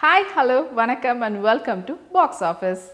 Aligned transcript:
Hi 0.00 0.24
hello 0.34 0.72
வணக்கம் 0.72 1.20
and 1.22 1.38
welcome 1.40 1.80
to 1.86 1.94
box 2.12 2.42
office 2.42 2.84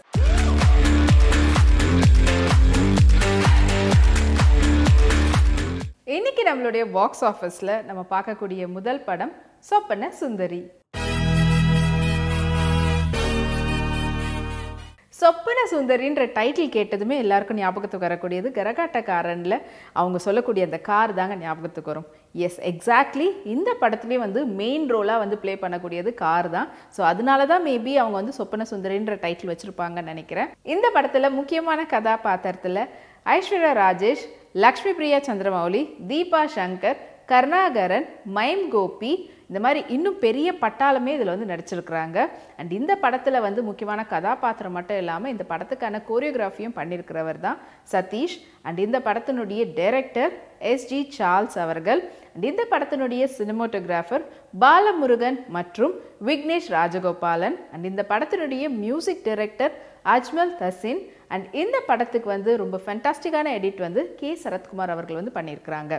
இன்னைக்கு 6.05 6.43
நம்மளுடைய 6.49 6.91
பாக்ஸ் 6.91 7.23
ஆஃபீஸில் 7.23 7.83
நம்ம 7.85 8.05
பார்க்கக்கூடிய 8.09 8.67
முதல் 8.67 9.03
படம் 9.03 9.33
சொப்பன 9.59 10.09
சுந்தரி. 10.11 10.59
சொப்பன 15.19 15.59
சுந்தரின்ற 15.71 16.23
டைட்டில் 16.35 16.73
கேட்டதுமே 16.75 17.15
எல்லாருக்கும் 17.23 17.59
ஞாபகத்துக்கு 17.61 18.07
வரக்கூடியது. 18.07 18.47
கரகாட்டக்காரனில் 18.57 19.55
அவங்க 19.99 20.17
சொல்லக்கூடிய 20.25 20.65
அந்த 20.67 20.79
கார் 20.89 21.13
தாங்க 21.19 21.35
ஞாபகத்துக்கு 21.43 21.91
வரும். 21.91 22.07
எஸ் 22.47 22.59
எக்ஸாக்ட்லி 22.71 23.27
இந்த 23.53 23.69
படத்துலேயே 23.81 24.19
வந்து 24.25 24.41
மெயின் 24.61 24.85
ரோலாக 24.93 25.23
வந்து 25.23 25.39
ப்ளே 25.43 25.55
பண்ணக்கூடியது 25.63 26.11
கார் 26.23 26.49
தான். 26.57 26.69
ஸோ 26.97 27.03
அதனால 27.11 27.47
தான் 27.53 27.65
மேபி 27.69 27.95
அவங்க 28.03 28.17
வந்து 28.21 28.37
சொப்பன 28.39 28.67
சுந்தரின்ற 28.73 29.15
டைட்டில் 29.25 29.51
வச்சுருப்பாங்கன்னு 29.53 30.13
நினைக்கிறேன். 30.13 30.51
இந்த 30.75 30.87
படத்தில் 30.97 31.35
முக்கியமான 31.39 31.79
கதாபாத்திரத்தில் 31.95 32.83
ஐஸ்வர்யா 33.37 33.73
ராஜேஷ் 33.83 34.25
லக்ஷ்மி 34.65 34.91
பிரியா 34.99 35.17
சந்திரமௌலி 35.29 35.83
தீபா 36.11 36.43
சங்கர் 36.57 36.99
கருணாகரன் 37.31 38.05
மைம் 38.35 38.63
கோபி 38.73 39.11
இந்த 39.49 39.59
மாதிரி 39.63 39.81
இன்னும் 39.95 40.17
பெரிய 40.23 40.47
பட்டாளமே 40.61 41.11
இதில் 41.15 41.31
வந்து 41.33 41.49
நடிச்சிருக்கிறாங்க. 41.51 42.17
அண்ட் 42.59 42.71
இந்த 42.77 42.93
படத்தில் 43.03 43.43
வந்து 43.45 43.61
முக்கியமான 43.67 44.01
கதாபாத்திரம் 44.13 44.75
மட்டும் 44.77 44.99
இல்லாமல் 45.01 45.31
இந்த 45.33 45.43
படத்துக்கான 45.51 46.01
கோரியோகிராஃபியும் 46.09 46.75
பண்ணியிருக்கிறவர் 46.79 47.39
தான் 47.45 47.59
சதீஷ். 47.93 48.37
அண்ட் 48.67 48.79
இந்த 48.85 48.99
படத்தினுடைய 49.07 49.63
டைரக்டர் 49.79 50.33
எஸ்ஜி 50.73 51.01
சார்ல்ஸ் 51.17 51.57
அவர்கள். 51.65 52.01
அண்ட் 52.33 52.47
இந்த 52.51 52.65
படத்தினுடைய 52.73 53.23
சினிமோட்டோகிராஃபர் 53.37 54.25
பாலமுருகன் 54.63 55.39
மற்றும் 55.57 55.93
விக்னேஷ் 56.29 56.71
ராஜகோபாலன். 56.77 57.57
அண்ட் 57.73 57.87
இந்த 57.91 58.05
படத்தினுடைய 58.13 58.65
music 58.83 59.25
director 59.29 59.75
Ajmal 60.15 60.53
Thasin. 60.63 61.01
And 61.33 61.45
இந்த 61.61 61.77
படத்துக்கு 61.89 62.29
வந்து 62.35 62.51
ரொம்ப 62.63 62.77
ஃபென்டாஸ்டிக்கான 62.85 63.53
எடிட் 63.59 63.81
வந்து 63.87 64.01
கே. 64.19 64.29
சரத்குமார் 64.43 64.93
அவர்கள் 64.95 65.19
வந்து 65.21 65.35
பண்ணியிருக்கிறாங்க. 65.37 65.93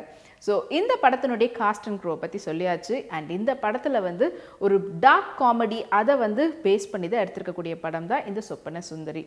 ஸோ 0.47 0.55
இந்த 0.79 0.93
படத்தினுடைய 1.05 1.51
காஸ்ட் 1.61 1.89
அண்ட் 1.91 2.01
க்ரோ 2.05 2.15
பற்றி 2.25 2.41
சொல்லியாச்சு. 2.49 2.97
அண்ட் 3.17 3.31
இந்த 3.39 3.55
படத்தில் 3.65 4.07
வந்து 4.09 4.29
ஒரு 4.67 4.79
டார்க் 5.07 5.35
காமெடி 5.43 5.81
அதை 6.01 6.17
வந்து 6.27 6.47
பேஸ் 6.65 6.91
பண்ணி 6.95 7.11
தான் 7.11 7.25
எடுத்திருக்கக்கூடிய 7.25 7.77
படம் 7.85 8.11
தான் 8.15 8.27
இந்த 8.33 8.43
சொப்பன 8.51 8.83
சுந்தரி. 8.93 9.25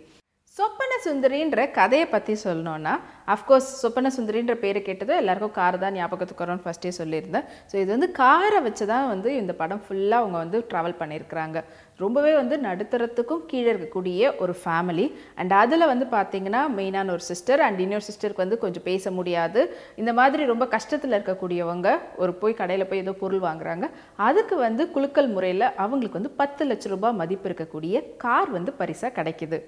சொப்பன 0.58 0.94
சுந்தரின்ற 1.04 1.60
கதையை 1.78 2.06
பற்றி 2.14 2.34
சொல்லணும்னா 2.44 2.94
அஃப்கோர்ஸ் 3.34 3.68
சொப்பன 3.82 4.10
சுந்தரின்ற 4.16 4.54
பேரை 4.64 4.80
கேட்டது 4.88 5.14
எல்லாருக்கும் 5.20 5.54
கார் 5.58 5.78
தான் 5.84 5.96
ஞாபகத்துக்கு 5.98 6.44
வரும்னு 6.44 6.64
ஃபஸ்ட்டே 6.66 6.92
சொல்லியிருந்தேன். 6.98 7.46
ஸோ 7.70 7.76
இது 7.82 7.90
வந்து 7.94 8.10
காரை 8.20 8.60
வச்சு 8.66 8.86
தான் 8.92 9.08
வந்து 9.12 9.30
இந்த 9.42 9.54
படம் 9.62 9.82
ஃபுல்லாக 9.86 10.20
அவங்க 10.24 10.38
வந்து 10.44 10.60
ட்ராவல் 10.72 10.98
பண்ணியிருக்கிறாங்க. 11.02 11.58
ரொம்பவே 12.04 12.34
வந்து 12.42 12.56
நடுத்தரத்துக்கும் 12.68 13.44
கீழே 13.52 13.70
இருக்கக்கூடிய 13.74 14.34
ஒரு 14.44 14.56
ஃபேமிலி 14.62 15.08
அண்ட் 15.40 15.56
அதில் 15.62 15.90
வந்து 15.94 16.08
பார்த்தீங்கன்னா 16.18 16.64
மெயினான 16.78 17.12
ஒரு 17.18 17.26
சிஸ்டர் 17.32 17.64
அண்ட் 17.68 17.82
இன்னொரு 17.86 18.08
சிஸ்டருக்கு 18.10 18.46
வந்து 18.46 18.62
கொஞ்சம் 18.64 18.88
பேச 18.92 19.12
முடியாது. 19.20 19.64
இந்த 20.04 20.14
மாதிரி 20.22 20.52
ரொம்ப 20.54 20.68
கஷ்டத்தில் 20.78 21.18
இருக்கக்கூடியவங்க 21.18 21.90
ஒரு 22.24 22.34
போய் 22.42 22.60
கடையில் 22.62 22.90
போய் 22.90 23.04
ஏதோ 23.06 23.14
பொருள் 23.24 23.48
வாங்குறாங்க. 23.50 23.88
அதுக்கு 24.30 24.58
வந்து 24.68 24.86
குலுக்கல் 24.98 25.34
முறையில் 25.36 25.68
அவங்களுக்கு 25.84 26.20
வந்து 26.22 26.38
பத்து 26.42 26.66
லட்ச 26.72 26.96
ரூபாய் 26.96 27.20
மதிப்பு 27.22 27.48
இருக்கக்கூடிய 27.52 28.04
கார் 28.26 28.52
வந்து 28.58 28.74
பரிசாக 28.82 29.18
கிடைக்குது. 29.20 29.60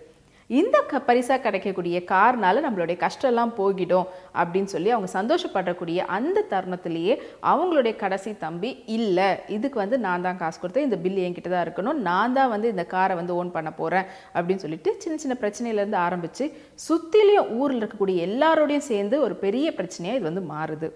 இந்த 0.50 0.78
க 0.92 1.00
பரிசாக 1.00 1.40
கிடைக்கக்கூடிய 1.42 1.98
கார்னால 2.12 2.62
நம்மளுடைய 2.66 2.98
கஷ்டம்லாம் 3.04 3.54
போகிடும் 3.58 4.08
அப்படின்னு 4.36 4.72
சொல்லி 4.74 4.90
அவங்க 4.92 5.10
சந்தோஷப்படக்கூடிய 5.14 6.00
அந்த 6.18 6.46
தருணத்திலேயே 6.52 7.14
அவங்களுடைய 7.44 7.94
கடைசி 7.96 8.34
தம்பி 8.38 8.72
இல்லை 8.88 9.30
இதுக்கு 9.48 9.80
வந்து 9.80 10.00
நான் 10.00 10.22
தான் 10.22 10.38
காசு 10.38 10.60
கொடுத்தேன் 10.60 10.88
இந்த 10.90 10.98
பில் 10.98 11.22
என்கிட்ட 11.26 11.50
தான் 11.50 11.66
இருக்கணும் 11.68 12.02
நான் 12.02 12.36
தான் 12.40 12.52
வந்து 12.56 12.68
இந்த 12.68 12.86
காரை 12.86 13.16
வந்து 13.16 13.36
ஓன் 13.36 13.56
பண்ண 13.56 13.72
போகிறேன் 13.72 14.10
அப்படின்னு 14.36 14.64
சொல்லிட்டு 14.66 14.92
சின்ன 15.00 15.18
சின்ன 15.18 15.38
பிரச்சனையிலேருந்து 15.42 16.00
ஆரம்பித்து 16.08 16.46
சுற்றிலையும் 16.88 17.52
ஊரில் 17.60 17.82
இருக்கக்கூடிய 17.82 18.28
எல்லாரோடையும் 18.30 18.90
சேர்ந்து 18.92 19.18
ஒரு 19.22 19.38
பெரிய 19.46 19.68
பிரச்சனையாக 19.80 20.20
இது 20.20 20.30
வந்து 20.30 20.46
மாறுது. 20.54 20.90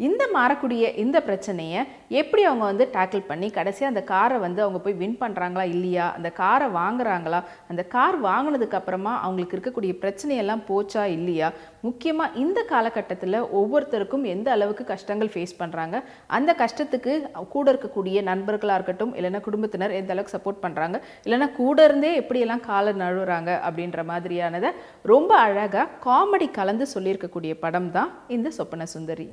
இந்த 0.00 0.22
மாறக்கூடிய 0.34 0.82
இந்த 0.96 1.18
பிரச்சனையை 1.24 1.80
எப்படி 2.20 2.42
அவங்க 2.44 2.64
வந்து 2.64 2.84
டேக்கிள் 2.94 3.26
பண்ணி 3.28 3.48
கடைசியாக 3.50 3.92
அந்த 3.92 4.02
காரை 4.04 4.36
வந்து 4.44 4.60
அவங்க 4.64 4.78
போய் 4.78 4.96
வின் 5.00 5.16
பண்ணுறாங்களா 5.20 5.64
இல்லையா? 5.72 6.06
அந்த 6.16 6.28
காரை 6.38 6.68
வாங்குறாங்களா? 6.76 7.40
அந்த 7.70 7.82
கார் 7.92 8.16
வாங்கினதுக்கு 8.24 8.78
அப்புறமா 8.78 9.12
அவங்களுக்கு 9.24 9.56
இருக்கக்கூடிய 9.56 9.92
பிரச்சனையெல்லாம் 10.02 10.62
போச்சா 10.70 11.04
இல்லையா? 11.16 11.48
முக்கியமாக 11.82 12.38
இந்த 12.42 12.60
காலகட்டத்தில் 12.70 13.38
ஒவ்வொருத்தருக்கும் 13.60 14.24
எந்த 14.32 14.48
அளவுக்கு 14.56 14.86
கஷ்டங்கள் 14.92 15.32
ஃபேஸ் 15.34 15.54
பண்ணுறாங்க 15.60 15.96
அந்த 16.30 16.50
கஷ்டத்துக்கு 16.62 17.12
கூட 17.54 17.66
இருக்கக்கூடிய 17.72 18.22
நண்பர்களாக 18.30 18.78
இருக்கட்டும் 18.80 19.14
இல்லைனா 19.16 19.42
குடும்பத்தினர் 19.46 19.96
எந்த 20.00 20.12
அளவுக்கு 20.14 20.36
சப்போர்ட் 20.36 20.64
பண்ணுறாங்க 20.64 20.96
இல்லைன்னா 21.26 21.50
கூட 21.54 21.78
இருந்தே 21.88 22.12
எப்படியெல்லாம் 22.22 22.66
காலை 22.66 22.94
நழுவுறாங்க 23.02 23.50
அப்படின்ற 23.66 24.02
மாதிரியானதை 24.10 24.72
ரொம்ப 25.04 25.32
அழகாக 25.44 25.86
காமெடி 26.04 26.48
கலந்து 26.52 26.86
சொல்லியிருக்கக்கூடிய 26.94 27.54
படம் 27.60 27.90
தான் 27.90 28.10
இந்த 28.30 28.50
சொப்பன 28.58 28.88
சுந்தரி. 28.92 29.28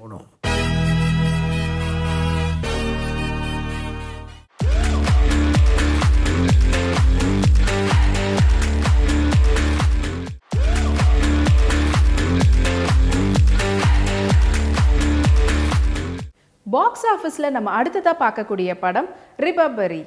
பாக்ஸ் 17.08 17.20
ஆஃபீஸில் 17.20 17.56
நம்ம 17.56 17.70
அடுத்ததாக 17.80 18.16
பார்க்கக்கூடிய 18.22 18.70
படம் 18.84 19.08
ரிபபரி. 19.44 20.00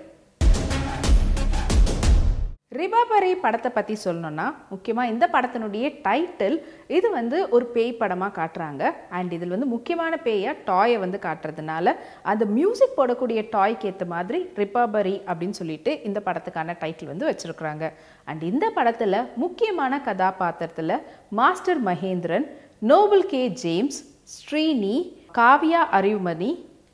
ரிபபரி 2.79 3.31
படத்தை 3.45 3.71
பற்றி 3.77 3.95
சொல்லணும்னா 4.03 4.47
முக்கியமாக 4.73 5.13
இந்த 5.13 5.25
படத்தினுடைய 5.35 5.87
டைட்டில் 6.07 6.57
இது 6.97 7.09
வந்து 7.17 7.39
ஒரு 7.57 7.65
பேய் 7.75 7.99
படமாக 8.03 8.33
காட்டுறாங்க. 8.39 8.83
அண்ட் 9.19 9.33
இதில் 9.37 9.55
வந்து 9.55 9.71
முக்கியமான 9.75 10.13
பேயாக 10.27 10.55
டாயை 10.69 10.99
வந்து 11.05 11.21
காட்டுறதுனால 11.27 11.95
அந்த 12.33 12.47
மியூசிக் 12.59 12.97
போடக்கூடிய 12.99 13.43
டாய்க்கு 13.57 13.89
ஏற்ற 13.91 14.07
மாதிரி 14.15 14.41
ரிபபரி 14.61 15.17
அப்படின்னு 15.29 15.59
சொல்லிட்டு 15.61 15.95
இந்த 16.11 16.21
படத்துக்கான 16.29 16.77
டைட்டில் 16.85 17.13
வந்து 17.13 17.29
வச்சுருக்குறாங்க. 17.31 17.87
அண்ட் 18.31 18.45
இந்த 18.53 18.69
படத்தில் 18.79 19.21
முக்கியமான 19.45 20.03
கதாபாத்திரத்தில் 20.09 20.97
master 21.41 21.83
Mahendran 21.91 22.49
Nobel 22.93 23.29
K. 23.35 23.45
James 23.65 24.01
Sreeni 24.37 24.97
Kaviya 25.39 25.85
Arivumani 25.99 26.51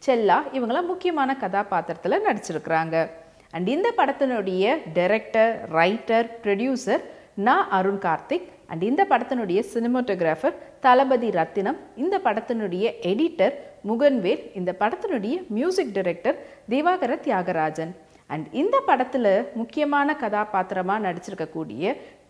Chella 0.07 0.37
இவங்களாம் 0.53 0.91
முக்கியமான 0.93 1.31
கதாபாத்திரத்தில் 1.37 2.25
நடிச்சிருக்கிறாங்க. 2.27 2.97
அண்ட் 3.55 3.69
இந்த 3.75 3.89
படத்தினுடைய 3.97 4.65
டைரக்டர் 4.99 5.53
ரைட்டர் 5.79 6.29
ப்ரொடியூசர் 6.43 7.03
நா 7.47 7.55
அருண் 7.79 8.01
கார்த்திக். 8.07 8.47
அண்ட் 8.71 8.83
இந்த 8.91 9.03
படத்தினுடைய 9.11 9.61
சினிமோட்டோகிராஃபர் 9.73 10.57
தளபதி 10.81 11.31
ரத்தினம். 11.39 11.79
இந்த 12.05 12.21
படத்தினுடைய 12.25 12.85
எடிட்டர் 13.11 13.55
முகன்வேல். 13.91 14.43
இந்த 14.61 14.75
படத்தினுடைய 14.81 15.37
music 15.59 15.95
director 15.99 16.39
Divakara 16.71 17.15
Thiyagarajan. 17.27 17.93
And 18.35 18.47
இந்த 18.61 18.77
படத்தில் 18.87 19.31
முக்கியமான 19.55 20.15
கதாபாத்திரமாக 20.23 21.05
நடிச்சிருக்கக்கூடிய 21.09 21.85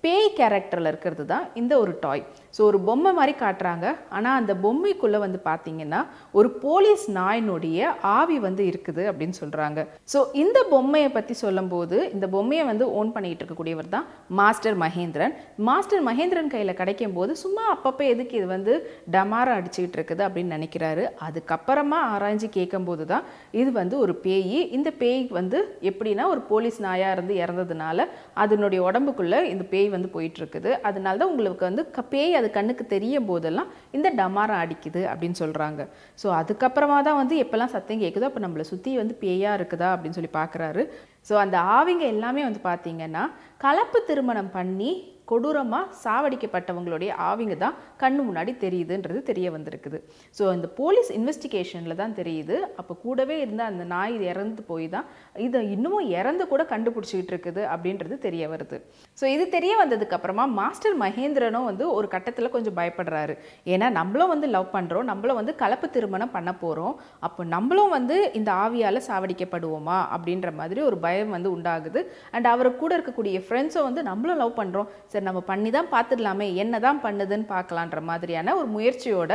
பேய் 0.06 0.34
கேரக்டரில் 0.40 0.90
இருக்கிறது 0.92 1.26
தான் 1.34 1.46
இந்த 1.62 1.74
ஒரு 1.84 1.94
டாய். 2.06 2.24
ஸோ 2.56 2.62
ஒரு 2.70 2.78
பொம்மை 2.88 3.10
மாதிரி 3.16 3.32
காட்டுறாங்க. 3.40 3.86
ஆனால் 4.16 4.36
அந்த 4.40 4.52
பொம்மைக்குள்ளே 4.64 5.18
வந்து 5.24 5.38
பார்த்தீங்கன்னா 5.48 6.00
ஒரு 6.38 6.48
போலீஸ் 6.62 7.04
நாயினுடைய 7.16 7.88
ஆவி 8.18 8.36
வந்து 8.44 8.62
இருக்குது 8.70 9.02
அப்படின்னு 9.10 9.36
சொல்கிறாங்க 9.40 9.80
ஸோ 10.12 10.18
இந்த 10.42 10.58
பொம்மையை 10.72 11.10
பற்றி 11.16 11.34
சொல்லும்போது 11.42 11.96
இந்த 12.14 12.26
பொம்மையை 12.34 12.64
வந்து 12.70 12.86
ஓன் 12.98 13.10
பண்ணிகிட்டு 13.16 13.42
இருக்கக்கூடியவர் 13.42 13.90
தான் 13.96 14.06
மாஸ்டர் 14.40 14.78
மகேந்திரன். 14.84 15.34
மாஸ்டர் 15.68 16.04
மகேந்திரன் 16.08 16.52
கையில் 16.54 16.78
கிடைக்கும் 16.80 17.16
போது 17.18 17.34
சும்மா 17.42 17.64
அப்பப்போ 17.74 18.06
எதுக்கு 18.12 18.36
இது 18.40 18.48
வந்து 18.56 18.74
டமாரம் 19.16 19.58
அடிச்சுக்கிட்டு 19.58 19.98
இருக்குது 20.00 20.24
அப்படின்னு 20.28 20.56
நினைக்கிறாரு. 20.56 21.04
அதுக்கப்புறமா 21.28 22.00
ஆராய்ஞ்சு 22.14 22.50
கேட்கும்போது 22.58 23.06
தான் 23.12 23.26
இது 23.60 23.70
வந்து 23.80 23.96
ஒரு 24.06 24.16
பேய். 24.26 24.58
இந்த 24.78 24.92
பேய் 25.02 25.22
வந்து 25.40 25.60
எப்படின்னா 25.92 26.26
ஒரு 26.34 26.42
போலீஸ் 26.52 26.80
நாயாக 26.88 27.14
இருந்து 27.18 27.36
இறந்ததுனால 27.44 28.08
அதனுடைய 28.44 28.80
உடம்புக்குள்ளே 28.88 29.42
இந்த 29.52 29.66
பேய் 29.74 29.94
வந்து 29.96 30.10
போயிட்டுருக்குது. 30.12 30.54
அதனால 30.86 31.18
தான் 31.18 31.32
உங்களுக்கு 31.32 31.64
வந்து 31.64 31.84
க- 31.90 32.06
பேய் 32.10 32.36
அது 32.36 32.48
கண்ணுக்கு 32.52 32.86
தெரியும் 32.88 33.28
போதெல்லாம் 33.28 33.68
இந்த 33.92 34.08
டமாரம் 34.18 34.62
அடிக்குது 34.62 35.02
அப்படின்னு 35.10 35.38
சொல்கிறாங்க 35.40 35.82
ஸோ 36.18 36.28
அதுக்கப்புறமா 36.38 36.98
தான் 37.02 37.18
வந்து 37.18 37.36
எப்போல்லாம் 37.42 37.72
சத்தம் 37.72 38.02
கேட்குதோ 38.02 38.28
அப்போ 38.28 38.42
நம்மளை 38.42 38.66
சுற்றி 38.68 38.92
வந்து 38.96 39.16
பேயாக 39.20 39.58
இருக்குதா 39.58 39.90
அப்படின்னு 39.92 40.18
சொல்லி 40.18 40.32
பார்க்குறாரு 40.34 40.84
ஸோ 41.26 41.34
அந்த 41.40 41.58
ஆவிங்க 41.74 42.06
எல்லாமே 42.12 42.42
வந்து 42.44 42.62
பார்த்தீங்கன்னா 42.64 43.24
கலப்பு 43.60 44.00
திருமணம் 44.08 44.50
பண்ணி 44.52 44.90
கொடூரமாக 45.30 45.92
சாவடிக்கப்பட்டவங்களுடைய 46.02 47.10
ஆவிங்க 47.28 47.54
தான் 47.62 47.76
கண்ணு 48.02 48.20
முன்னாடி 48.28 48.52
தெரியுதுன்றது 48.64 49.20
தெரிய 49.30 49.46
வந்திருக்குது. 49.56 49.98
ஸோ 50.38 50.44
இந்த 50.56 50.68
போலீஸ் 50.80 51.10
இன்வெஸ்டிகேஷனில் 51.18 51.98
தான் 52.02 52.14
தெரியுது. 52.20 52.56
அப்போ 52.80 52.92
கூடவே 53.04 53.36
இருந்த 53.44 53.62
அந்த 53.70 53.86
நாய் 53.94 54.16
இறந்து 54.30 54.62
போய் 54.70 54.86
தான் 54.94 55.08
இதை 55.46 55.62
இன்னமும் 55.74 56.06
இறந்து 56.20 56.46
கூட 56.52 56.64
கண்டுபிடிச்சிக்கிட்டு 56.72 57.34
இருக்குது 57.34 57.64
அப்படின்றது 57.74 58.18
தெரிய 58.26 58.44
வருது. 58.54 58.78
ஸோ 59.20 59.26
இது 59.34 59.46
தெரிய 59.56 59.74
வந்ததுக்கப்புறமா 59.82 60.46
மாஸ்டர் 60.60 60.96
மகேந்திரனும் 61.04 61.68
வந்து 61.70 61.86
ஒரு 61.96 62.08
கட்டத்தில் 62.14 62.54
கொஞ்சம் 62.56 62.78
பயப்படுறாரு. 62.80 63.36
ஏன்னா 63.74 63.90
நம்மளும் 63.98 64.32
வந்து 64.34 64.48
லவ் 64.56 64.70
பண்ணுறோம் 64.76 65.10
நம்மளும் 65.12 65.40
வந்து 65.42 65.56
கலப்பு 65.64 65.90
திருமணம் 65.98 66.34
பண்ண 66.38 66.50
போகிறோம் 66.64 66.96
அப்போ 67.28 67.42
நம்மளும் 67.56 67.94
வந்து 67.98 68.18
இந்த 68.40 68.52
ஆவியால் 68.64 69.06
சாவடிக்கப்படுவோமா 69.10 70.00
அப்படின்ற 70.16 70.48
மாதிரி 70.62 70.80
ஒரு 70.88 70.96
பயம் 71.04 71.14
பயம் 71.16 71.34
வந்து 71.36 71.50
உண்டாகுது. 71.56 72.00
அண்ட் 72.34 72.46
அவர் 72.52 72.68
கூட 72.80 72.90
இருக்கக்கூடிய 72.96 73.36
ஃப்ரெண்ட்ஸும் 73.46 73.86
வந்து 73.88 74.02
நம்மளும் 74.08 74.40
லவ் 74.42 74.58
பண்ணுறோம் 74.58 74.88
சரி 75.16 75.26
நம்ம 75.28 75.42
பண்ணி 75.50 75.70
தான் 75.74 75.90
பார்த்துடலாமே 75.92 76.46
என்ன 76.62 76.78
தான் 76.86 76.98
பண்ணுதுன்னு 77.04 77.46
பார்க்கலான்ற 77.52 78.00
மாதிரியான 78.08 78.54
ஒரு 78.58 78.68
முயற்சியோட 78.74 79.32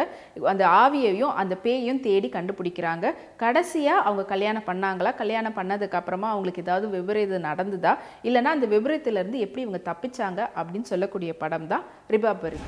அந்த 0.52 0.64
ஆவியையும் 0.82 1.34
அந்த 1.42 1.54
பேயையும் 1.64 2.02
தேடி 2.08 2.30
கண்டுபிடிக்கிறாங்க. 2.36 3.06
கடைசியாக 3.44 4.06
அவங்க 4.08 4.26
கல்யாணம் 4.34 4.68
பண்ணாங்களா? 4.70 5.14
கல்யாணம் 5.24 5.58
பண்ணதுக்கு 5.58 6.00
அப்புறமா 6.02 6.30
அவங்களுக்கு 6.36 6.66
ஏதாவது 6.66 6.94
விபரீதம் 6.98 7.48
நடந்துதா? 7.50 7.96
இல்லைன்னா 8.30 8.56
அந்த 8.58 8.70
விபரீதத்திலேருந்து 8.76 9.44
எப்படி 9.48 9.66
இவங்க 9.68 9.82
தப்பிச்சாங்க 9.92 10.42
அப்படின்னு 10.60 10.92
சொல்லக்கூடிய 10.94 11.34
படம் 11.44 11.70
தான் 11.74 11.86
ரிபாபரி 12.16 12.62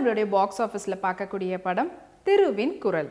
நம்மளுடைய 0.00 0.28
பாக்ஸ் 0.34 0.60
ஆஃபீஸில் 0.64 1.02
பார்க்கக்கூடிய 1.02 1.54
படம் 1.64 1.88
திருவின் 2.26 2.72
குரல். 2.84 3.08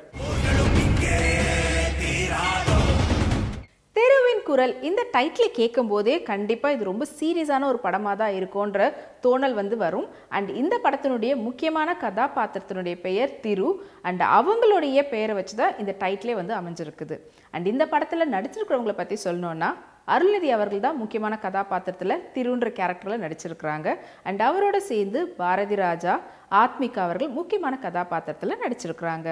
தெருவின் 3.95 4.41
குரல் 4.47 4.73
இந்த 4.87 5.01
டைட்டில் 5.15 5.53
கேட்கும் 5.57 5.89
போதே 5.91 6.15
கண்டிப்பாக 6.29 6.75
இது 6.75 6.89
ரொம்ப 6.89 7.05
சீரியஸான 7.19 7.67
ஒரு 7.71 7.79
படமாக 7.85 8.15
தான் 8.21 8.33
இருக்கும்ன்ற 8.37 8.87
தோணல் 9.25 9.55
வந்து 9.59 9.77
வரும். 9.83 10.07
அண்ட் 10.37 10.49
இந்த 10.61 10.77
படத்தினுடைய 10.85 11.35
முக்கியமான 11.47 11.95
கதாபாத்திரத்தினுடைய 12.05 12.97
பெயர் 13.05 13.37
திரு 13.45 13.69
அண்ட் 14.09 14.23
அவங்களுடைய 14.39 15.03
பெயரை 15.13 15.35
வச்சு 15.39 15.57
தான் 15.61 15.77
இந்த 15.83 15.95
டைட்டிலே 16.03 16.35
வந்து 16.41 16.55
அமைஞ்சிருக்குது. 16.61 17.17
அண்ட் 17.53 17.69
இந்த 17.73 17.87
படத்தில் 17.93 18.33
நடிச்சிருக்கிறவங்களை 18.35 18.97
பற்றி 19.01 19.17
சொல்லணுன்னா 19.27 19.71
அருள்நிதி 20.13 20.49
அவர்கள் 20.55 20.85
தான் 20.85 20.99
முக்கியமான 21.01 21.33
கதாபாத்திரத்தில் 21.45 22.21
திருன்ற 22.35 22.67
கேரக்டரில் 22.79 23.23
நடிச்சிருக்கிறாங்க. 23.25 23.87
அண்ட் 24.27 24.41
அவரோட 24.47 24.77
சேர்ந்து 24.89 25.21
பாரதி 25.41 25.77
ராஜா 25.85 26.15
ஆத்மிகா 26.63 27.01
அவர்கள் 27.07 27.35
முக்கியமான 27.39 27.77
கதாபாத்திரத்தில் 27.85 28.61
நடிச்சிருக்கிறாங்க. 28.63 29.29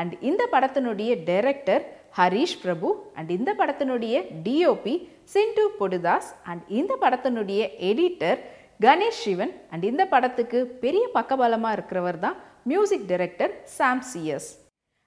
அண்ட் 0.00 0.14
இந்த 0.30 0.42
படத்தினுடைய 0.54 1.10
டைரக்டர் 1.30 1.82
ஹரீஷ் 2.18 2.58
பிரபு 2.62 2.88
அண்ட் 3.18 3.30
இந்த 3.38 3.50
படத்தினுடைய 3.60 4.14
டிஓபி 4.46 4.94
சிண்டு 5.34 5.64
பொடுதாஸ் 5.80 6.30
அண்ட் 6.50 6.64
இந்த 6.80 6.92
படத்தினுடைய 7.04 7.60
எடிட்டர் 7.90 8.40
கணேஷ் 8.86 9.22
சிவன் 9.24 9.52
அண்ட் 9.72 9.84
இந்த 9.90 10.02
படத்துக்கு 10.14 10.60
பெரிய 10.84 11.04
பக்கபலமாக 11.18 11.76
இருக்கிறவர் 11.78 12.18
தான் 12.26 12.38
music 12.70 13.06
director 13.12 13.54
Sam 13.78 14.04
C S. 14.10 14.50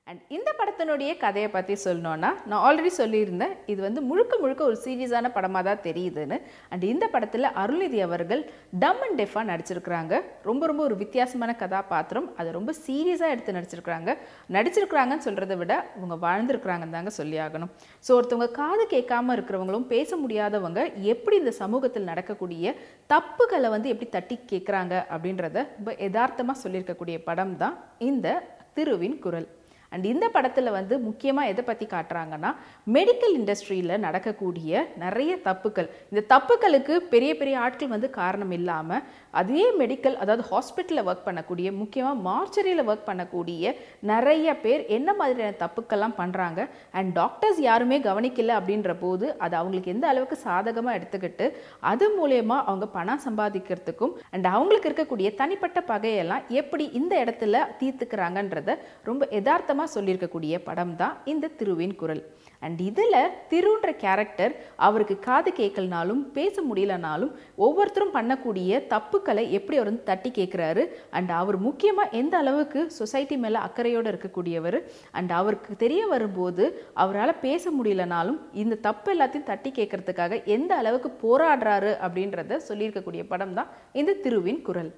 And 0.09 0.21
இந்த 0.35 0.49
படத்தினுடைய 0.57 1.11
கதையை 1.21 1.47
பற்றி 1.53 1.75
சொல்லணுன்னா 1.83 2.29
நான் 2.49 2.63
ஆல்ரெடி 2.65 2.89
சொல்லியிருந்தேன் 2.99 3.53
இது 3.71 3.79
வந்து 3.85 4.01
முழுக்க 4.09 4.33
முழுக்க 4.41 4.61
ஒரு 4.71 4.77
சீரியஸான 4.83 5.29
படமாக 5.37 5.63
தான் 5.67 5.81
தெரியுதுன்னு. 5.87 6.37
அண்ட் 6.73 6.83
இந்த 6.91 7.05
படத்தில் 7.13 7.47
அருள்நிதி 7.61 7.99
அவர்கள் 8.07 8.41
டம் 8.83 9.01
அண்ட் 9.05 9.17
டெஃபாக 9.21 9.45
நடிச்சிருக்கிறாங்க. 9.51 10.13
ரொம்ப 10.49 10.61
ரொம்ப 10.71 10.83
ஒரு 10.89 10.97
வித்தியாசமான 11.01 11.55
கதாபாத்திரம். 11.63 12.27
அதை 12.39 12.51
ரொம்ப 12.59 12.73
சீரியஸாக 12.83 13.33
எடுத்து 13.35 13.57
நடிச்சிருக்கிறாங்க. 13.57 14.09
நடிச்சிருக்கிறாங்கன்னு 14.57 15.25
சொல்கிறத 15.27 15.57
விட 15.63 15.73
அவங்க 15.95 16.17
வாழ்ந்துருக்கிறாங்கன்னு 16.27 16.97
தாங்க 16.97 17.15
சொல்லி 17.19 17.39
ஆகணும் 17.47 17.71
ஸோ 18.05 18.11
ஒருத்தவங்க 18.19 18.49
காது 18.61 18.85
கேட்காம 18.95 19.33
இருக்கிறவங்களும் 19.39 19.89
பேச 19.95 20.17
முடியாதவங்க 20.23 20.79
எப்படி 21.15 21.37
இந்த 21.43 21.55
சமூகத்தில் 21.63 22.09
நடக்கக்கூடிய 22.13 22.75
தப்புகளை 23.15 23.69
வந்து 23.77 23.91
எப்படி 23.95 24.11
தட்டி 24.19 24.37
கேட்குறாங்க 24.53 24.95
அப்படின்றத 25.13 25.57
ரொம்ப 25.77 25.91
யதார்த்தமாக 26.07 26.63
சொல்லியிருக்கக்கூடிய 26.65 27.17
படம் 27.29 27.59
தான் 27.65 27.77
இந்த 28.11 28.39
திருவின் 28.77 29.21
குரல். 29.23 29.49
அண்ட் 29.95 30.07
இந்த 30.11 30.25
படத்தில் 30.29 30.75
வந்து 30.77 30.95
முக்கியமாக 30.99 31.51
எதை 31.51 31.63
பற்றி 31.65 31.87
காட்டுறாங்கன்னா 31.91 32.51
மெடிக்கல் 32.87 33.35
இண்டஸ்ட்ரியில் 33.37 33.93
நடக்கக்கூடிய 34.05 34.71
நிறைய 35.03 35.31
தப்புக்கள். 35.45 35.87
இந்த 36.11 36.21
தப்புக்களுக்கு 36.33 36.95
பெரிய 37.13 37.31
பெரிய 37.35 37.55
ஆட்கள் 37.59 37.93
வந்து 37.93 38.09
காரணம் 38.17 38.53
இல்லாமல் 38.57 39.03
அதே 39.33 39.63
மெடிக்கல் 39.79 40.17
அதாவது 40.23 40.43
ஹாஸ்பிட்டலில் 40.49 41.05
ஒர்க் 41.05 41.25
பண்ணக்கூடிய 41.27 41.67
முக்கியமாக 41.79 42.21
மார்ச்சரியில் 42.27 42.83
ஒர்க் 42.85 43.07
பண்ணக்கூடிய 43.07 43.71
நிறைய 44.11 44.47
பேர் 44.63 44.81
என்ன 44.97 45.09
மாதிரியான 45.13 45.57
தப்புக்கள்லாம் 45.63 46.17
பண்ணுறாங்க 46.19 46.61
அண்ட் 46.91 47.11
டாக்டர்ஸ் 47.13 47.59
யாருமே 47.61 47.99
கவனிக்கல 47.99 48.57
அப்படின்ற 48.59 48.93
போது 48.99 49.25
அது 49.37 49.55
அவங்களுக்கு 49.55 49.93
எந்த 49.95 50.07
அளவுக்கு 50.07 50.37
சாதகமாக 50.45 50.97
எடுத்துக்கிட்டு 50.99 51.47
அது 51.85 52.07
மூலயமா 52.17 52.59
அவங்க 52.65 52.87
பணம் 52.95 53.23
சம்பாதிக்கிறதுக்கும் 53.25 54.13
அண்ட் 54.31 54.49
அவங்களுக்கு 54.53 54.89
இருக்கக்கூடிய 54.89 55.31
தனிப்பட்ட 55.35 55.81
பகையெல்லாம் 55.87 56.45
எப்படி 56.55 56.87
இந்த 56.93 57.13
இடத்துல 57.23 57.63
தீர்த்துக்கிறாங்கன்றத 57.79 58.71
ரொம்ப 59.03 59.23
யதார்த்தமாக 59.31 59.84
சொல்லியிருக்கக்கூடிய 59.93 60.55
படம் 60.63 60.95
தான் 60.95 61.15
இந்த 61.33 61.51
திருவின் 61.59 61.95
குரல். 61.95 62.23
அண்ட் 62.61 62.79
இதில் 62.81 63.17
திருன்ற 63.51 63.89
கேரக்டர் 64.03 64.53
அவருக்கு 64.85 65.15
காது 65.19 65.49
கேட்கலனாலும் 65.59 66.21
பேச 66.37 66.63
முடியலனாலும் 66.69 67.31
ஒவ்வொருத்தரும் 67.65 68.13
பண்ணக்கூடிய 68.15 68.79
தப்புக்களை 68.93 69.43
எப்படி 69.57 69.77
அவர் 69.77 69.89
வந்து 69.91 70.07
தட்டி 70.09 70.29
கேட்குறாரு 70.37 70.83
அண்ட் 71.17 71.31
அவர் 71.31 71.57
முக்கியமாக 71.57 72.17
எந்த 72.17 72.35
அளவுக்கு 72.37 72.81
சொசைட்டி 72.99 73.37
மேலே 73.37 73.59
அக்கறையோடு 73.59 74.11
இருக்கக்கூடியவர் 74.13 74.79
அண்ட் 75.11 75.31
அவருக்கு 75.31 75.75
தெரிய 75.75 76.03
வரும்போது 76.07 76.65
அவரால் 76.95 77.39
பேச 77.39 77.71
முடியலனாலும் 77.71 78.39
இந்த 78.63 78.81
தப்பு 78.87 79.11
எல்லாத்தையும் 79.15 79.49
தட்டி 79.51 79.71
கேட்கறதுக்காக 79.71 80.43
எந்த 80.57 80.73
அளவுக்கு 80.75 81.11
போராடுறாரு 81.25 81.93
அப்படின்றத 82.05 82.61
சொல்லியிருக்கக்கூடிய 82.69 83.23
படம் 83.27 83.53
தான் 83.53 83.71
இந்த 83.93 84.19
திருவின் 84.25 84.61
குரல். 84.61 84.93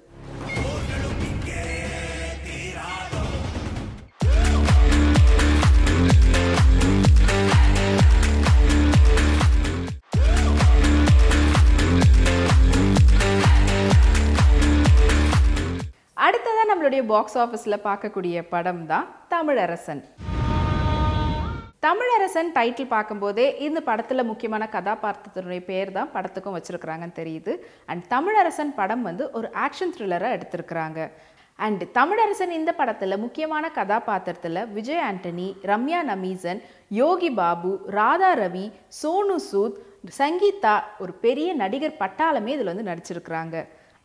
பாக்ஸ் 17.12 17.38
ஆஃபீஸில் 17.44 17.84
பார்க்கக்கூடிய 17.88 18.36
படம் 18.54 18.82
தான் 18.92 19.06
தமிழரசன். 19.34 20.02
தமிழரசன் 21.86 22.48
டைட்டில் 22.56 22.92
பார்க்கும்போதே 22.92 23.44
இந்த 23.66 23.80
படத்தில் 23.88 24.28
முக்கியமான 24.30 24.64
கதாபாத்திரத்தினுடைய 24.76 25.62
பேர் 25.70 25.90
தான் 25.96 26.12
படத்துக்கும் 26.14 26.56
வச்சுருக்கிறாங்கன்னு 26.56 27.18
தெரியுது. 27.20 27.52
அண்ட் 27.90 28.04
தமிழரசன் 28.14 28.72
படம் 28.80 29.04
வந்து 29.08 29.26
ஒரு 29.40 29.48
ஆக்ஷன் 29.66 29.94
த்ரில்லரை 29.96 30.30
எடுத்திருக்கிறாங்க. 30.36 31.00
அண்ட் 31.66 31.82
தமிழரசன் 31.98 32.52
இந்த 32.56 32.70
படத்தில் 32.80 33.22
முக்கியமான 33.22 33.64
கதாபாத்திரத்தில் 33.78 34.60
விஜய் 34.76 35.02
ஆண்டனி 35.06 35.46
ரம்யா 35.70 36.00
நமீசன் 36.10 36.60
யோகி 37.00 37.30
பாபு 37.38 37.72
ராதா 37.98 38.30
ரவி 38.42 38.66
சோனு 39.00 39.38
சூத் 39.48 39.78
சங்கீதா 40.20 40.74
ஒரு 41.04 41.12
பெரிய 41.24 41.48
நடிகர் 41.62 42.00
பட்டாளமே 42.02 42.52
இதில் 42.56 42.72
வந்து 42.72 42.90
நடிச்சிருக்கிறாங்க. 42.90 43.56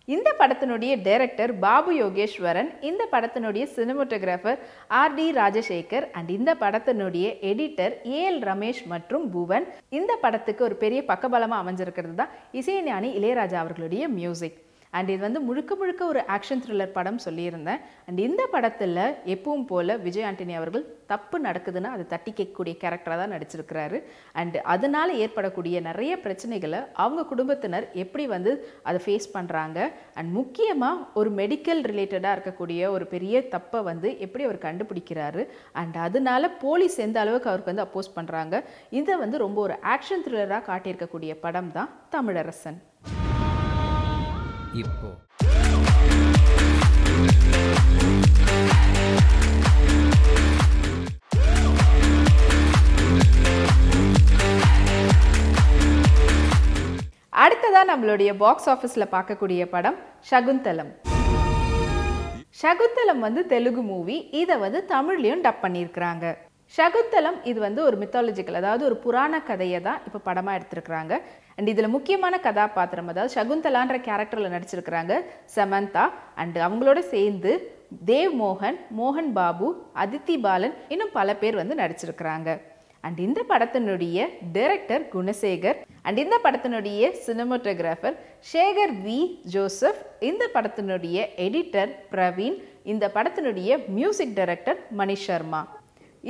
இந்த 0.07 0.29
படத்தினுடைய 0.39 0.93
டைரக்டர் 1.01 1.51
பாபு 1.59 1.91
யோகேஸ்வரன் 1.93 2.69
இந்த 2.81 3.03
படத்தினுடைய 3.11 3.63
cinematographer 3.75 4.57
R 4.87 5.13
D 5.13 5.31
Rajasekar 5.31 6.05
and 6.11 6.29
இந்த 6.29 6.51
படத்தினுடைய 6.55 7.27
எடிட்டர் 7.51 7.93
ஏ 8.05 8.19
எல் 8.29 8.41
ரமேஷ் 8.41 8.81
மற்றும் 8.85 9.25
புவன். 9.29 9.65
இந்த 9.89 10.11
படத்துக்கு 10.21 10.63
ஒரு 10.63 10.75
பெரிய 10.75 11.01
பக்கபலமாக 11.07 11.63
அமைஞ்சிருக்கிறது 11.63 12.15
தான் 12.15 12.33
இசைஞானி 12.51 13.11
இளையராஜா 13.19 13.59
அவர்களுடைய 13.63 14.03
மியூசிக் 14.09 14.59
அண்ட் 14.97 15.09
இது 15.13 15.21
வந்து 15.27 15.41
முழுக்க 15.47 15.71
முழுக்க 15.81 16.01
ஒரு 16.11 16.21
ஆக்ஷன் 16.35 16.61
த்ரில்லர் 16.63 16.95
படம் 16.97 17.21
சொல்லியிருந்தேன். 17.25 17.79
அண்ட் 18.07 18.19
இந்த 18.27 18.41
படத்தில் 18.53 18.99
எப்பவும் 19.35 19.65
போல் 19.71 19.93
விஜய் 20.05 20.27
ஆண்டனி 20.29 20.55
அவர்கள் 20.59 20.85
தப்பு 21.11 21.37
நடக்குதுன்னா 21.47 21.89
அதை 21.95 22.05
தட்டி 22.13 22.31
கேட்கக்கூடிய 22.31 22.75
கேரக்டராக 22.83 23.17
தான் 23.21 23.33
நடிச்சிருக்கிறாரு. 23.35 23.97
அண்ட் 24.41 24.57
அதனால் 24.73 25.11
ஏற்படக்கூடிய 25.23 25.79
நிறைய 25.89 26.13
பிரச்சனைகளை 26.25 26.79
அவங்க 27.03 27.25
குடும்பத்தினர் 27.31 27.87
எப்படி 28.03 28.25
வந்து 28.35 28.53
அதை 28.89 29.01
ஃபேஸ் 29.05 29.27
பண்ணுறாங்க 29.37 29.79
அண்ட் 30.19 30.31
முக்கியமாக 30.39 31.05
ஒரு 31.21 31.31
மெடிக்கல் 31.41 31.83
ரிலேட்டடாக 31.91 32.35
இருக்கக்கூடிய 32.37 32.91
ஒரு 32.95 33.07
பெரிய 33.15 33.41
தப்பை 33.55 33.81
வந்து 33.91 34.09
எப்படி 34.27 34.45
அவர் 34.47 34.65
கண்டுபிடிக்கிறாரு? 34.67 35.43
அண்ட் 35.81 35.99
அதனால 36.07 36.49
போலீஸ் 36.65 36.97
எந்த 37.07 37.19
அளவுக்கு 37.25 37.51
அவருக்கு 37.51 37.73
வந்து 37.73 37.85
அப்போஸ் 37.87 38.15
பண்ணுறாங்க 38.17 38.63
இதை 39.01 39.17
வந்து 39.25 39.43
ரொம்ப 39.45 39.59
ஒரு 39.67 39.77
ஆக்ஷன் 39.95 40.25
த்ரில்லராக 40.27 40.67
காட்டியிருக்கக்கூடிய 40.71 41.33
படம் 41.45 41.71
தான் 41.77 41.93
தமிழரசன். 42.15 42.79
இப்போ. 44.81 45.09
அடுத்ததாக 57.29 57.85
நம்மளுடைய 57.91 58.33
பாக்ஸ் 58.37 58.69
ஆஃபீஸில் 58.69 59.11
பார்க்கக்கூடிய 59.11 59.65
படம் 59.65 59.95
சகுந்தலம். 60.19 60.91
சகுந்தலம் 62.49 63.19
வந்து 63.19 63.45
தெலுங்கு 63.45 63.81
மூவி 63.81 64.17
இதை 64.31 64.57
வந்து 64.57 64.85
தமிழ்லையும் 64.87 65.43
டப் 65.43 65.61
பண்ணியிருக்கிறாங்க. 65.61 66.37
சகுந்தலம் 66.71 67.37
இது 67.49 67.59
வந்து 67.65 67.81
ஒரு 67.87 67.95
மித்தாலஜிக்கல் 68.01 68.59
அதாவது 68.59 68.83
ஒரு 68.89 68.95
புராண 69.03 69.39
கதையை 69.49 69.79
தான் 69.87 69.99
இப்போ 70.07 70.19
படமாக 70.27 70.57
எடுத்திருக்கிறாங்க. 70.57 71.13
அண்ட் 71.57 71.69
இதில் 71.73 71.93
முக்கியமான 71.95 72.35
கதாபாத்திரம் 72.45 73.09
அதாவது 73.11 73.35
சகுந்தலான்ற 73.37 73.97
கேரக்டரில் 74.07 74.53
நடிச்சிருக்கிறாங்க 74.55 75.15
சமந்தா 75.55 76.05
அண்ட் 76.41 76.57
அவங்களோட 76.67 76.99
சேர்ந்து 77.13 77.51
தேவ் 78.11 78.33
மோகன் 78.43 78.77
மோகன் 78.99 79.29
பாபு 79.37 79.67
அதித்தி 80.03 80.37
பாலன் 80.45 80.73
இன்னும் 80.93 81.13
பல 81.17 81.35
பேர் 81.41 81.59
வந்து 81.61 81.75
நடிச்சிருக்கிறாங்க. 81.81 82.49
அண்ட் 83.03 83.19
இந்த 83.27 83.39
படத்தினுடைய 83.51 84.17
டைரக்டர் 84.57 85.05
குணசேகர் 85.13 85.79
அண்ட் 86.07 86.19
இந்த 86.23 86.35
படத்தினுடைய 86.45 87.11
சினிமோட்டோகிராஃபர் 87.25 88.17
சேகர் 88.53 88.93
வி 89.05 89.19
ஜோசப் 89.55 90.01
இந்த 90.31 90.43
படத்தினுடைய 90.55 91.27
எடிட்டர் 91.45 91.93
பிரவீன் 92.13 92.57
இந்த 92.93 93.05
படத்தினுடைய 93.17 93.79
மியூசிக் 93.99 94.35
டைரக்டர் 94.41 94.81
மணி 95.01 95.17
சர்மா. 95.27 95.63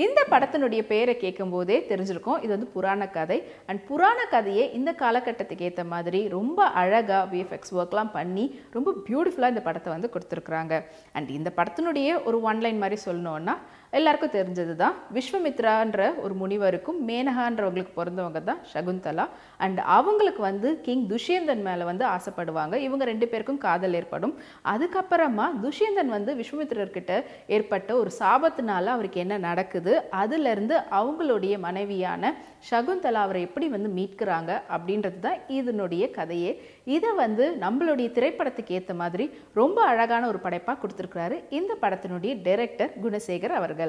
இந்த 0.02 0.20
படத்தினுடைய 0.30 0.82
பேரை 0.92 1.14
கேட்கும்போதே 1.18 1.76
தெரிஞ்சிருக்கும். 1.90 2.38
இது 2.44 2.52
வந்து 2.54 2.70
புராண 2.76 3.08
கதை. 3.08 3.38
அண்ட் 3.66 3.82
புராண 3.90 4.20
கதையை 4.26 4.74
இந்த 4.74 4.92
காலகட்டத்துக்கு 5.02 5.66
ஏற்ற 5.68 5.84
மாதிரி 5.84 6.28
ரொம்ப 6.28 6.66
அழகாக 6.82 7.36
விஎஃப்எக்ஸ் 7.36 7.76
ஒர்க்லாம் 7.80 8.10
பண்ணி 8.14 8.46
ரொம்ப 8.72 8.92
பியூட்டிஃபுல்லாக 9.08 9.54
இந்த 9.54 9.62
படத்தை 9.68 9.94
வந்து 9.94 10.10
கொடுத்துருக்குறாங்க. 10.16 10.84
அண்ட் 11.12 11.30
இந்த 11.30 11.52
படத்தினுடைய 11.58 12.10
ஒரு 12.24 12.38
ஒன்லைன் 12.40 12.82
மாதிரி 12.84 12.98
சொல்லணுன்னா 13.06 13.56
எல்லாருக்கும் 13.98 14.34
தெரிஞ்சது 14.36 14.74
தான் 14.82 14.96
விஸ்வமித்ரான்ற 15.16 16.02
ஒரு 16.24 16.34
முனிவருக்கும் 16.42 17.00
மேனகான்றவங்களுக்கு 17.10 17.94
பிறந்தவங்க 18.00 18.40
தான் 18.50 18.62
சகுந்தலா. 18.74 19.26
அண்ட் 19.66 19.80
அவங்களுக்கு 19.98 20.42
வந்து 20.50 20.70
கிங் 20.86 21.06
துஷ்யந்தன் 21.12 21.64
மேலே 21.68 21.84
வந்து 21.92 22.06
ஆசைப்படுவாங்க. 22.16 22.76
இவங்க 22.88 23.04
ரெண்டு 23.12 23.28
பேருக்கும் 23.32 23.62
காதல் 23.66 23.98
ஏற்படும். 24.00 24.34
அதுக்கப்புறமா 24.74 25.46
துஷ்யந்தன் 25.66 26.12
வந்து 26.16 26.34
விஸ்வமித்ரர்கிட்ட 26.42 27.14
ஏற்பட்ட 27.58 27.90
ஒரு 28.02 28.12
சாபத்தினால 28.22 28.94
அவருக்கு 28.96 29.22
என்ன 29.26 29.38
நடக்குது? 29.48 29.94
அதுலேருந்து 30.22 30.78
அவங்களுடைய 31.02 31.54
மனைவியான 31.68 32.34
சகுந்தலா 32.72 33.22
அவரை 33.28 33.42
எப்படி 33.48 33.68
வந்து 33.76 33.92
மீட்கிறாங்க 34.00 34.52
அப்படின்றது 34.76 35.20
தான் 35.28 35.40
இதனுடைய 35.60 36.04
கதையே. 36.18 36.52
இதை 36.98 37.12
வந்து 37.24 37.46
நம்மளுடைய 37.66 38.08
திரைப்படத்துக்கு 38.18 38.76
ஏற்ற 38.78 38.94
மாதிரி 39.04 39.26
ரொம்ப 39.62 39.78
அழகான 39.92 40.24
ஒரு 40.34 40.40
படைப்பாக 40.46 40.78
கொடுத்துருக்கிறாரு. 40.82 41.38
இந்த 41.60 41.74
படத்தினுடைய 41.84 42.34
டைரக்டர் 42.48 42.94
குணசேகர் 43.06 43.58
அவர்கள். 43.60 43.83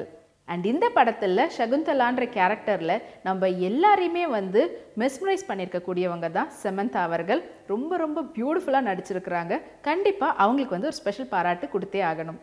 அண்ட் 0.53 0.65
இந்த 0.71 0.85
படத்தில் 0.95 1.41
சகுந்தலான்ற 1.57 2.23
கேரக்டரில் 2.35 2.95
நம்ம 3.27 3.47
எல்லாரையுமே 3.69 4.25
வந்து 4.37 4.61
மெஸ்மரைஸ் 5.01 5.47
பண்ணியிருக்கக்கூடியவங்க 5.47 6.27
தான் 6.35 6.51
செமந்தா 6.63 7.03
அவர்கள். 7.07 7.41
ரொம்ப 7.71 7.97
ரொம்ப 8.03 8.25
பியூட்டிஃபுல்லாக 8.35 8.87
நடிச்சிருக்கிறாங்க. 8.89 9.53
கண்டிப்பாக 9.87 10.37
அவங்களுக்கு 10.43 10.77
வந்து 10.77 10.91
ஒரு 10.91 10.99
ஸ்பெஷல் 11.01 11.31
பாராட்டு 11.33 11.67
கொடுத்தே 11.73 12.03
ஆகணும். 12.11 12.39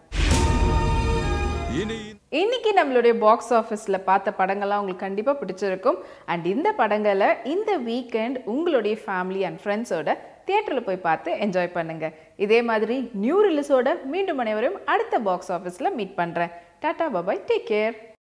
இன்னைக்கு 2.40 2.70
நம்மளுடைய 2.78 3.12
பாக்ஸ் 3.22 3.52
ஆஃபீஸில் 3.60 4.04
பார்த்த 4.08 4.34
படங்கள்லாம் 4.40 4.80
உங்களுக்கு 4.82 5.06
கண்டிப்பாக 5.06 5.36
பிடிச்சிருக்கும். 5.40 5.98
அண்ட் 6.32 6.44
இந்த 6.54 6.68
படங்களை 6.80 7.30
இந்த 7.54 7.70
வீக்கெண்ட் 7.88 8.36
உங்களுடைய 8.54 8.96
ஃபேமிலி 9.04 9.42
அண்ட் 9.48 9.60
ஃப்ரெண்ட்ஸோட 9.62 10.10
தியேட்டரில் 10.48 10.86
போய் 10.88 11.04
பார்த்து 11.06 11.30
என்ஜாய் 11.44 11.74
பண்ணுங்க. 11.78 12.06
இதே 12.44 12.60
மாதிரி 12.70 12.96
நியூ 13.24 13.38
ரிலீஸோட 13.46 13.88
மீண்டும் 14.14 14.42
அனைவரும் 14.44 14.78
அடுத்த 14.94 15.20
பாக்ஸ் 15.30 15.52
ஆஃபீஸில் 15.56 15.94
மீட் 16.00 16.18
பண்ணுறேன் 16.20 16.52
Tata, 16.82 17.08
bye 17.08 17.22
bye, 17.22 17.38
take 17.48 17.66
care. 17.66 18.11